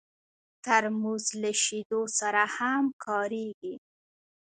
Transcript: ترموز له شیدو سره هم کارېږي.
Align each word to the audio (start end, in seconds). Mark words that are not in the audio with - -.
ترموز 0.65 1.25
له 1.41 1.51
شیدو 1.63 2.01
سره 2.19 2.43
هم 2.57 2.83
کارېږي. 3.05 3.75